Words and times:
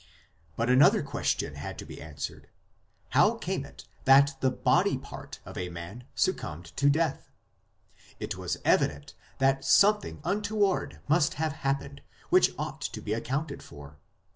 But 0.55 0.67
another 0.71 1.03
question 1.03 1.53
had 1.53 1.77
to 1.77 1.85
be 1.85 2.01
answered: 2.01 2.49
how 3.09 3.35
came 3.35 3.63
it 3.67 3.85
that 4.05 4.33
the 4.41 4.49
body 4.49 4.97
part 4.97 5.39
of 5.45 5.57
man 5.57 6.05
succumbed 6.15 6.75
to 6.77 6.89
death? 6.89 7.29
It 8.19 8.35
was 8.35 8.57
evident 8.65 9.13
that 9.37 9.63
something 9.63 10.19
untoward 10.23 11.01
must 11.07 11.35
have 11.35 11.53
happened 11.53 12.01
which 12.31 12.49
ought 12.57 12.81
to 12.81 12.99
be 12.99 13.13
accounted 13.13 13.61
for. 13.61 13.99